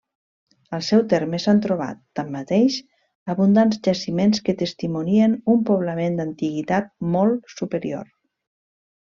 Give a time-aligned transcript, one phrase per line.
[0.77, 2.77] Al seu terme s'han trobat, tanmateix,
[3.35, 8.11] abundants jaciments que testimonien un poblament d'antiguitat molt superior.